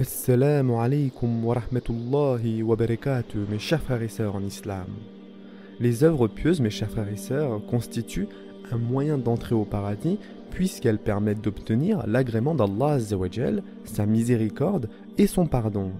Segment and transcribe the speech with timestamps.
[0.00, 4.86] Assalamu alaikum wa rahmatullahi wa barakatuh, mes chers frères et sœurs en islam.
[5.80, 8.28] Les œuvres pieuses, mes chers frères et sœurs, constituent
[8.70, 10.20] un moyen d'entrer au paradis
[10.52, 12.98] puisqu'elles permettent d'obtenir l'agrément d'Allah
[13.86, 14.88] sa miséricorde
[15.18, 15.90] et son pardon.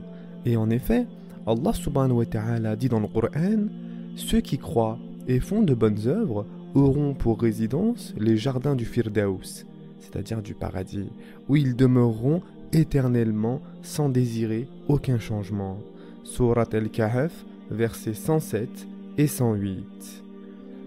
[0.46, 1.08] Et en effet,
[1.44, 3.66] Allah subhanahu wa ta'ala dit dans le Coran
[4.14, 6.46] Ceux qui croient et font de bonnes œuvres
[6.76, 9.66] auront pour résidence les jardins du Firdaus,
[9.98, 11.10] c'est-à-dire du paradis,
[11.48, 12.42] où ils demeureront
[12.72, 15.78] éternellement sans désirer aucun changement.
[16.24, 18.68] Surat al-Kahf, versets 107
[19.16, 20.22] et 108.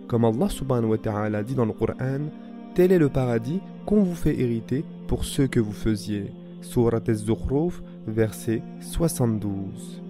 [0.07, 2.30] Comme Allah subhanahu wa ta'ala dit dans le Coran,
[2.76, 6.31] tel est le paradis qu'on vous fait hériter pour ceux que vous faisiez.
[6.62, 10.02] Surat al-Zukhruf, verset 72.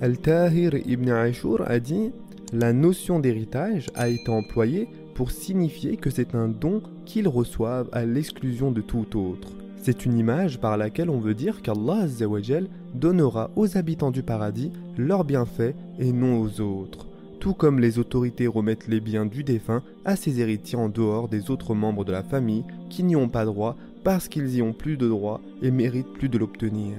[0.00, 2.12] Al-Tahir ibn Ashur a dit
[2.52, 8.04] La notion d'héritage a été employée pour signifier que c'est un don qu'ils reçoivent à
[8.04, 9.48] l'exclusion de tout autre.
[9.82, 12.06] C'est une image par laquelle on veut dire qu'Allah
[12.94, 17.06] donnera aux habitants du paradis leurs bienfaits et non aux autres,
[17.40, 21.50] tout comme les autorités remettent les biens du défunt à ses héritiers en dehors des
[21.50, 24.96] autres membres de la famille qui n'y ont pas droit parce qu'ils y ont plus
[24.96, 26.94] de droit et méritent plus de l'obtenir.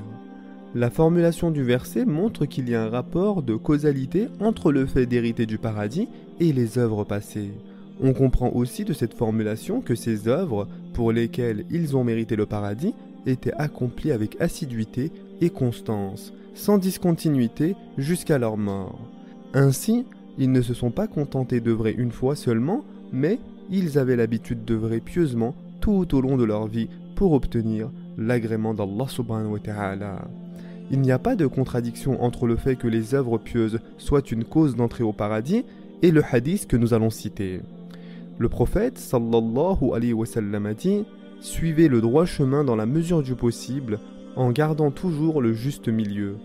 [0.76, 5.08] La formulation du verset montre qu'il y a un rapport de causalité entre le fait
[5.08, 6.08] d'hériter du paradis
[6.40, 7.52] et les œuvres passées.
[8.02, 12.46] On comprend aussi de cette formulation que ces œuvres, pour lesquelles ils ont mérité le
[12.46, 12.94] paradis,
[13.26, 19.00] étaient accomplies avec assiduité et constance, sans discontinuité jusqu'à leur mort.
[19.54, 20.06] Ainsi,
[20.38, 25.02] ils ne se sont pas contentés d'œuvrer une fois seulement, mais ils avaient l'habitude d'œuvrer
[25.02, 30.28] pieusement tout au long de leur vie pour obtenir l'agrément d'Allah subhanahu wa ta'ala.
[30.92, 34.46] Il n'y a pas de contradiction entre le fait que les œuvres pieuses soient une
[34.46, 35.66] cause d'entrée au paradis
[36.02, 37.62] et le hadith que nous allons citer.
[38.40, 41.04] Le prophète sallallahu alayhi wa sallam a dit
[41.42, 44.00] Suivez le droit chemin dans la mesure du possible,
[44.38, 46.38] en gardant toujours le juste milieu,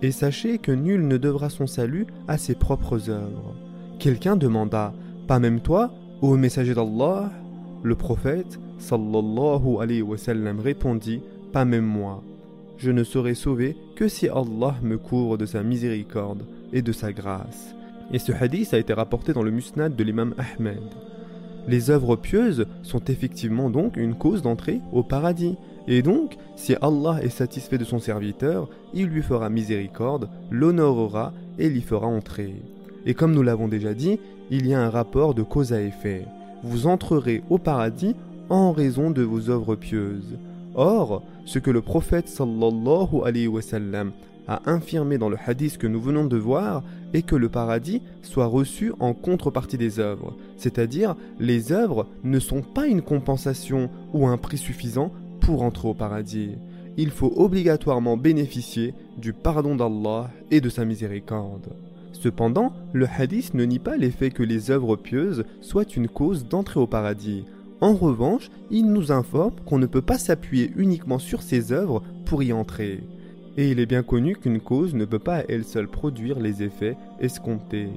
[0.00, 3.54] et sachez que nul ne devra son salut à ses propres œuvres.
[3.98, 4.94] Quelqu'un demanda
[5.28, 5.92] Pas même toi,
[6.22, 7.30] ô messager d'Allah?
[7.82, 11.20] Le prophète sallallahu alayhi wa sallam répondit
[11.52, 12.22] Pas même moi.
[12.78, 17.12] Je ne serai sauvé que si Allah me couvre de sa miséricorde et de sa
[17.12, 17.74] grâce.
[18.10, 20.80] Et ce hadith a été rapporté dans le musnad de l'imam Ahmed.
[21.68, 25.56] Les œuvres pieuses sont effectivement donc une cause d'entrée au paradis.
[25.86, 31.68] Et donc, si Allah est satisfait de son serviteur, il lui fera miséricorde, l'honorera et
[31.68, 32.54] l'y fera entrer.
[33.06, 34.18] Et comme nous l'avons déjà dit,
[34.50, 36.24] il y a un rapport de cause à effet.
[36.62, 38.14] Vous entrerez au paradis
[38.48, 40.38] en raison de vos œuvres pieuses.
[40.74, 44.12] Or, ce que le prophète sallallahu alayhi wa sallam
[44.52, 46.82] a infirmé dans le hadith que nous venons de voir
[47.14, 52.60] est que le paradis soit reçu en contrepartie des œuvres, c'est-à-dire les œuvres ne sont
[52.60, 56.56] pas une compensation ou un prix suffisant pour entrer au paradis.
[56.98, 61.72] Il faut obligatoirement bénéficier du pardon d'Allah et de sa miséricorde.
[62.12, 66.78] Cependant, le hadith ne nie pas l'effet que les œuvres pieuses soient une cause d'entrée
[66.78, 67.46] au paradis.
[67.80, 72.42] En revanche, il nous informe qu'on ne peut pas s'appuyer uniquement sur ces œuvres pour
[72.42, 73.02] y entrer
[73.56, 76.62] et il est bien connu qu'une cause ne peut pas à elle seule produire les
[76.62, 77.90] effets escomptés.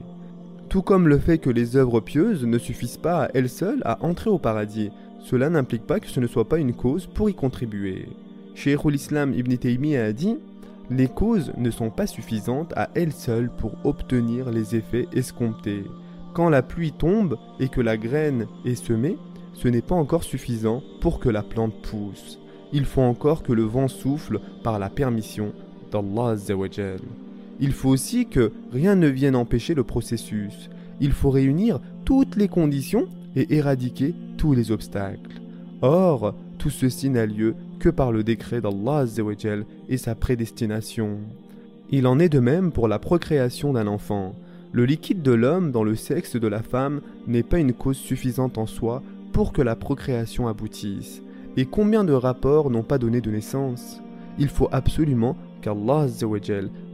[0.70, 4.04] Tout comme le fait que les œuvres pieuses ne suffisent pas à elles seules à
[4.04, 7.34] entrer au paradis, cela n'implique pas que ce ne soit pas une cause pour y
[7.34, 8.08] contribuer.
[8.56, 10.38] Sheikhul Islam Ibn Taymiyyah a dit
[10.90, 15.84] Les causes ne sont pas suffisantes à elles seules pour obtenir les effets escomptés.
[16.34, 19.18] Quand la pluie tombe et que la graine est semée,
[19.54, 22.40] ce n'est pas encore suffisant pour que la plante pousse
[22.74, 25.54] il faut encore que le vent souffle par la permission
[25.92, 26.36] d'Allah
[27.60, 30.70] Il faut aussi que rien ne vienne empêcher le processus.
[31.00, 35.42] Il faut réunir toutes les conditions et éradiquer tous les obstacles.
[35.82, 39.06] Or, tout ceci n'a lieu que par le décret d'Allah
[39.90, 41.20] et sa prédestination.
[41.92, 44.34] Il en est de même pour la procréation d'un enfant.
[44.72, 48.58] Le liquide de l'homme dans le sexe de la femme n'est pas une cause suffisante
[48.58, 51.22] en soi pour que la procréation aboutisse.
[51.58, 54.02] Et combien de rapports n'ont pas donné de naissance?
[54.38, 56.08] Il faut absolument qu'Allah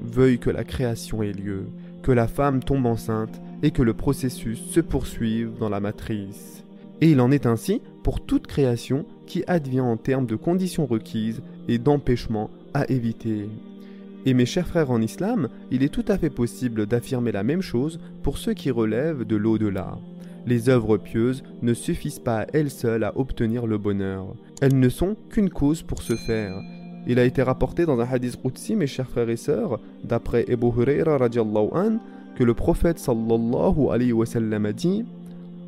[0.02, 1.66] veuille que la création ait lieu,
[2.04, 6.64] que la femme tombe enceinte et que le processus se poursuive dans la matrice.
[7.02, 11.42] Et il en est ainsi pour toute création qui advient en termes de conditions requises
[11.68, 13.50] et d'empêchements à éviter.
[14.28, 17.64] Et mes chers frères en islam, il est tout à fait possible d'affirmer la même
[17.64, 19.98] chose pour ceux qui relèvent de l'au-delà.
[20.46, 24.34] Les œuvres pieuses ne suffisent pas à elles seules à obtenir le bonheur.
[24.62, 26.56] Elles ne sont qu'une cause pour ce faire.
[27.08, 30.68] Il a été rapporté dans un hadith Qudsi, mes chers frères et sœurs, d'après Ebu
[30.68, 32.00] Huraira an,
[32.36, 35.06] que le prophète sallallahu alayhi wa sallam a dit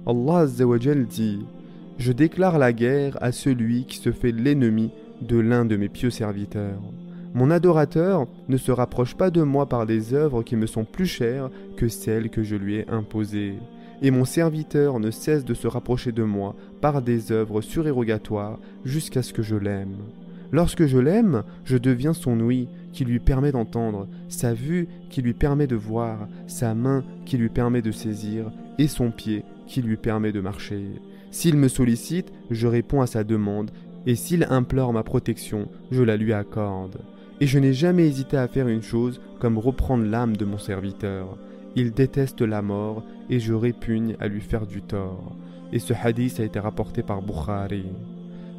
[0.06, 0.46] Allah
[1.10, 1.40] dit
[1.98, 4.92] Je déclare la guerre à celui qui se fait l'ennemi
[5.22, 6.82] de l'un de mes pieux serviteurs.
[7.34, 11.08] Mon adorateur ne se rapproche pas de moi par des œuvres qui me sont plus
[11.08, 13.56] chères que celles que je lui ai imposées.
[14.02, 19.22] Et mon serviteur ne cesse de se rapprocher de moi par des œuvres surérogatoires jusqu'à
[19.22, 19.98] ce que je l'aime.
[20.52, 25.34] Lorsque je l'aime, je deviens son ouïe qui lui permet d'entendre, sa vue qui lui
[25.34, 29.98] permet de voir, sa main qui lui permet de saisir, et son pied qui lui
[29.98, 30.86] permet de marcher.
[31.32, 33.72] S'il me sollicite, je réponds à sa demande,
[34.06, 37.00] et s'il implore ma protection, je la lui accorde.
[37.42, 41.36] Et je n'ai jamais hésité à faire une chose comme reprendre l'âme de mon serviteur.
[41.76, 45.36] Il déteste la mort, et je répugne à lui faire du tort.
[45.72, 47.86] Et ce hadith a été rapporté par Bukhari.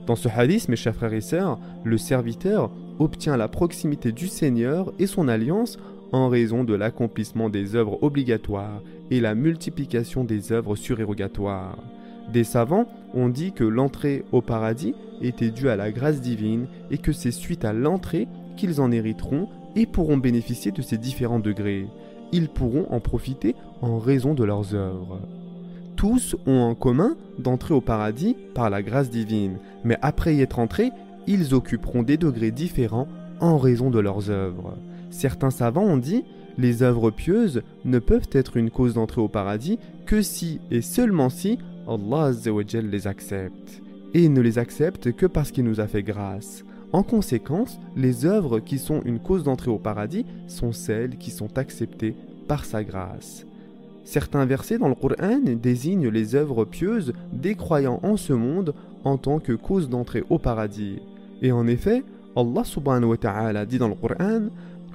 [0.07, 4.93] Dans ce hadith, mes chers frères et sœurs, le serviteur obtient la proximité du Seigneur
[4.99, 5.79] et son alliance
[6.13, 11.79] en raison de l'accomplissement des œuvres obligatoires et la multiplication des œuvres surérogatoires.
[12.33, 16.99] Des savants ont dit que l'entrée au paradis était due à la grâce divine et
[16.99, 21.87] que c'est suite à l'entrée qu'ils en hériteront et pourront bénéficier de ces différents degrés.
[22.33, 25.21] Ils pourront en profiter en raison de leurs œuvres
[26.05, 30.59] tous ont en commun d'entrer au paradis par la grâce divine, mais après y être
[30.59, 30.91] entrés,
[31.27, 33.09] ils occuperont des degrés différents
[33.41, 34.77] en raison de leurs œuvres.
[35.11, 36.25] Certains savants ont dit
[36.59, 41.31] les œuvres pieuses ne peuvent être une cause d'entrée au paradis que si et seulement
[41.31, 42.33] si Allah
[42.83, 43.81] les accepte.
[44.13, 46.65] Et ne les accepte que parce qu'il nous a fait grâce.
[46.93, 51.59] En conséquence, les œuvres qui sont une cause d'entrée au paradis sont celles qui sont
[51.59, 52.15] acceptées
[52.47, 53.47] par sa grâce.
[54.05, 59.17] Certains versets dans le Coran désignent les œuvres pieuses des croyants en ce monde en
[59.17, 60.99] tant que cause d'entrée au paradis.
[61.43, 62.05] Et en effet,
[62.37, 64.49] Allah subhanahu wa ta'ala dit dans le Coran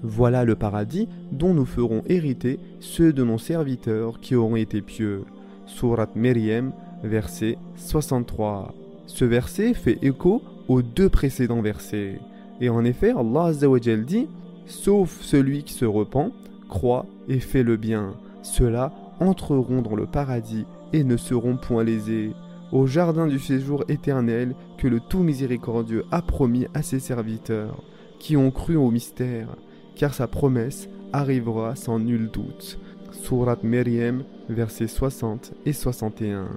[0.04, 5.24] Voilà le paradis dont nous ferons hériter ceux de nos serviteurs qui auront été pieux.
[5.66, 6.72] Surat Maryam,
[7.04, 8.74] verset 63.
[9.08, 12.22] Ce verset fait écho aux deux précédents versets.
[12.62, 13.52] Et en effet, Allah
[13.98, 14.28] dit
[14.66, 16.32] Sauf celui qui se repent,
[16.70, 18.14] croit et fait le bien
[18.44, 22.32] ceux-là entreront dans le paradis et ne seront point lésés,
[22.72, 27.82] au jardin du séjour éternel que le tout miséricordieux a promis à ses serviteurs,
[28.20, 29.48] qui ont cru au mystère,
[29.96, 32.80] car sa promesse arrivera sans nul doute.
[33.12, 36.48] Surat Maryam, versets 60 et 61.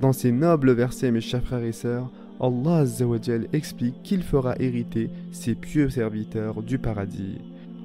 [0.00, 2.10] Dans ces nobles versets, mes chers frères et sœurs,
[2.40, 2.84] Allah
[3.52, 7.38] explique qu'il fera hériter ses pieux serviteurs du paradis.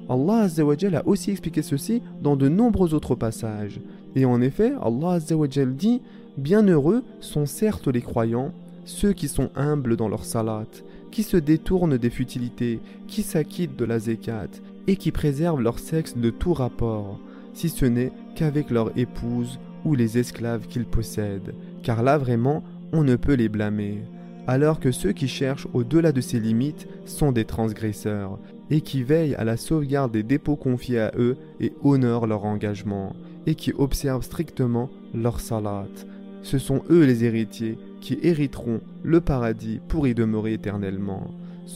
[0.08, 3.80] Allah Azzawajal a aussi expliqué ceci dans de nombreux autres passages.
[4.14, 6.02] Et en effet, Allah Azzawajal dit
[6.36, 8.52] Bienheureux sont certes les croyants,
[8.84, 10.66] ceux qui sont humbles dans leur salat,
[11.10, 14.50] qui se détournent des futilités, qui s'acquittent de la zekat,
[14.86, 17.18] et qui préservent leur sexe de tout rapport,
[17.54, 22.62] si ce n'est qu'avec leur épouse ou les esclaves qu'ils possèdent, car là vraiment,
[22.92, 24.02] on ne peut les blâmer
[24.46, 28.38] alors que ceux qui cherchent au-delà de ces limites sont des transgresseurs,
[28.70, 33.14] et qui veillent à la sauvegarde des dépôts confiés à eux et honorent leur engagement,
[33.46, 35.86] et qui observent strictement leur salat.
[36.42, 41.30] Ce sont eux les héritiers qui hériteront le paradis pour y demeurer éternellement.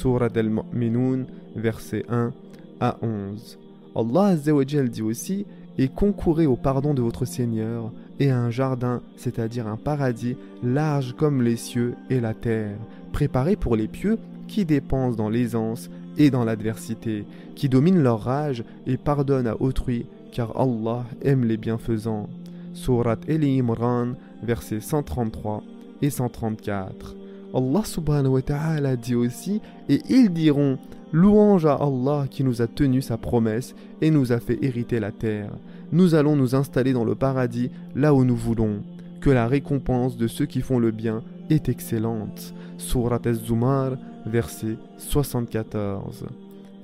[0.04, 1.24] Al-Mu'minun,
[1.56, 2.32] versets 1
[2.80, 3.58] à 11.
[3.96, 5.46] Allah dit aussi
[5.78, 11.14] Et concourez au pardon de votre Seigneur et à un jardin, c'est-à-dire un paradis large
[11.16, 12.76] comme les cieux et la terre,
[13.12, 18.64] préparé pour les pieux qui dépensent dans l'aisance et dans l'adversité, qui dominent leur rage
[18.86, 22.28] et pardonnent à autrui, car Allah aime les bienfaisants.
[22.74, 25.62] Surat Eli Imran, versets 133
[26.02, 27.14] et 134.
[27.54, 30.78] Allah subhanahu wa ta'ala dit aussi, et ils diront,
[31.12, 35.12] louange à Allah qui nous a tenu sa promesse et nous a fait hériter la
[35.12, 35.50] terre.
[35.92, 38.82] Nous allons nous installer dans le paradis là où nous voulons.
[39.20, 42.54] Que la récompense de ceux qui font le bien est excellente.
[42.76, 43.92] Surat Az-Zumar,
[44.26, 46.26] verset 74.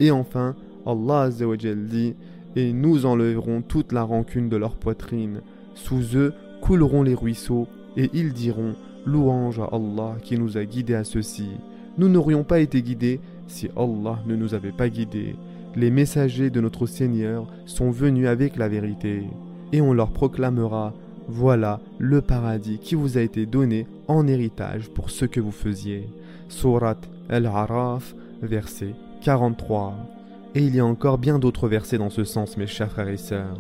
[0.00, 2.14] Et enfin, Allah dit
[2.56, 5.40] Et nous enlèverons toute la rancune de leur poitrine.
[5.74, 8.74] Sous eux couleront les ruisseaux, et ils diront
[9.06, 11.48] Louange à Allah qui nous a guidés à ceci.
[11.98, 15.36] Nous n'aurions pas été guidés si Allah ne nous avait pas guidés.
[15.76, 19.24] Les messagers de notre Seigneur sont venus avec la vérité,
[19.72, 20.92] et on leur proclamera
[21.28, 26.08] Voilà le paradis qui vous a été donné en héritage pour ce que vous faisiez.
[26.48, 26.98] Surat
[27.28, 29.94] Al-Araf, verset 43.
[30.54, 33.16] Et il y a encore bien d'autres versets dans ce sens, mes chers frères et
[33.16, 33.58] sœurs.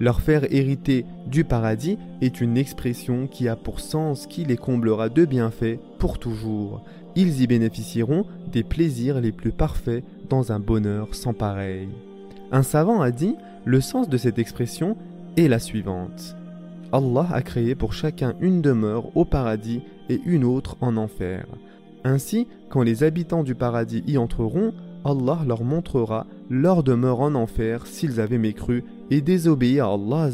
[0.00, 5.08] Leur faire hériter du paradis est une expression qui a pour sens qui les comblera
[5.08, 6.82] de bienfaits pour toujours.
[7.14, 11.88] Ils y bénéficieront des plaisirs les plus parfaits dans un bonheur sans pareil.
[12.50, 14.96] Un savant a dit le sens de cette expression
[15.36, 16.36] est la suivante.
[16.92, 21.46] Allah a créé pour chacun une demeure au paradis et une autre en enfer.
[22.04, 27.86] Ainsi, quand les habitants du paradis y entreront, Allah leur montrera leur demeure en enfer
[27.86, 30.28] s'ils avaient mécru et désobéi à Allah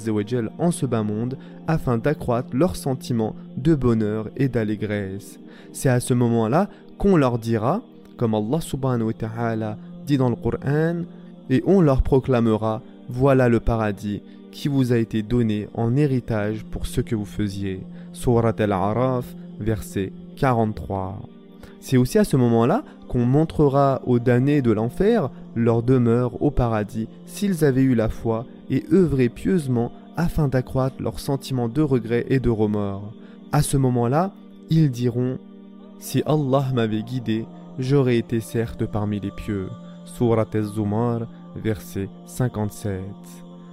[0.58, 5.38] en ce bas monde afin d'accroître leur sentiment de bonheur et d'allégresse.
[5.72, 7.82] C'est à ce moment-là qu'on leur dira,
[8.16, 11.02] comme Allah subhanahu wa ta'ala dit dans le Coran,
[11.50, 16.86] et on leur proclamera Voilà le paradis qui vous a été donné en héritage pour
[16.86, 17.86] ce que vous faisiez.
[18.12, 21.37] Surat al-Araf, verset 43.
[21.80, 27.08] C'est aussi à ce moment-là qu'on montrera aux damnés de l'enfer leur demeure au paradis
[27.26, 32.40] s'ils avaient eu la foi et œuvré pieusement afin d'accroître leur sentiment de regret et
[32.40, 33.12] de remords.
[33.52, 34.32] À ce moment-là,
[34.68, 35.38] ils diront
[36.00, 37.46] Si Allah m'avait guidé,
[37.78, 39.68] j'aurais été certes parmi les pieux.
[40.04, 43.00] Surat Az-Zumar, verset 57.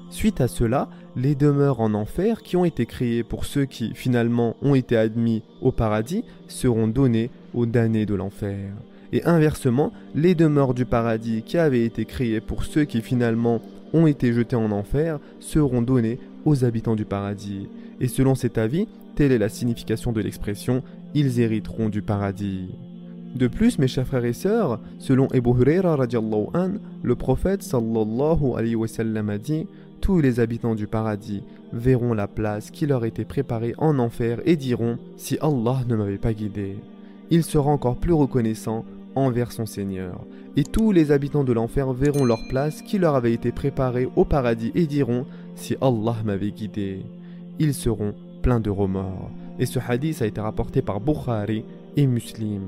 [0.10, 4.56] Suite à cela, les demeures en enfer qui ont été créées pour ceux qui finalement
[4.62, 8.72] ont été admis au paradis seront données aux damnés de l'enfer.
[9.12, 13.62] Et inversement, les demeures du paradis qui avaient été créées pour ceux qui finalement
[13.94, 17.68] ont été jetés en enfer seront données aux habitants du paradis.
[18.02, 20.84] Et selon cet avis, telle est la signification de l'expression
[21.14, 22.76] ils hériteront du paradis.
[23.36, 25.98] De plus, mes chers frères et sœurs, selon Ebu Huraira
[26.54, 26.72] an,
[27.04, 29.66] le prophète sallallahu alayhi wa sallam a dit
[30.02, 31.42] tous les habitants du paradis
[31.74, 36.18] verront la place qui leur était préparée en enfer et diront Si Allah ne m'avait
[36.18, 36.78] pas guidé.
[37.32, 40.26] Il sera encore plus reconnaissant envers son Seigneur.
[40.58, 44.26] Et tous les habitants de l'enfer verront leur place qui leur avait été préparée au
[44.26, 47.06] paradis et diront Si Allah m'avait guidé.
[47.60, 49.32] Ils seront pleins de remords.
[49.60, 51.64] Et ce hadith a été rapporté par Bukhari
[51.96, 52.62] et Muslim.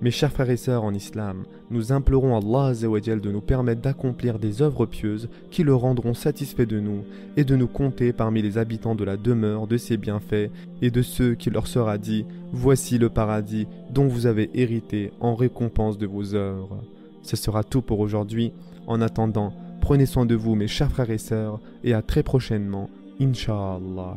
[0.00, 4.62] Mes chers frères et sœurs en islam, nous implorons Allah de nous permettre d'accomplir des
[4.62, 7.02] œuvres pieuses qui le rendront satisfait de nous
[7.36, 10.52] et de nous compter parmi les habitants de la demeure de ses bienfaits
[10.82, 15.34] et de ceux qui leur sera dit Voici le paradis dont vous avez hérité en
[15.34, 16.84] récompense de vos œuvres.
[17.22, 18.52] Ce sera tout pour aujourd'hui.
[18.86, 22.88] En attendant, prenez soin de vous mes chers frères et sœurs et à très prochainement,
[23.20, 24.16] Inch'Allah.